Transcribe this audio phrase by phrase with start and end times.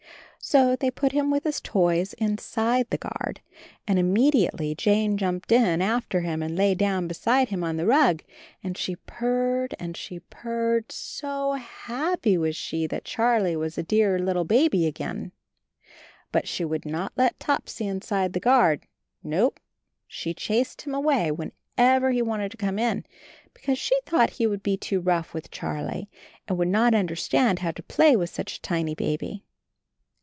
[0.43, 3.39] So they put him with his toys inside the guard,
[3.87, 7.85] and immediately Jane jumped in after him and lay down be side him on the
[7.85, 8.23] rug,
[8.63, 14.17] and she purred and she purred, so happy was she that Charlie was a dear
[14.19, 15.31] little baby again.
[16.33, 18.87] But she would not let Topsy inside the guard;
[19.23, 19.53] no,
[20.07, 23.05] she chased him away whenever he wanted to come in,
[23.53, 26.09] because she thought he would be rough with Charlie
[26.47, 29.45] and would not understand how to play with such a tiny baby.